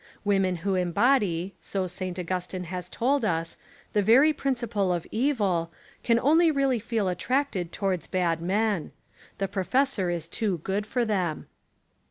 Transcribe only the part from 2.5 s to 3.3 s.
has told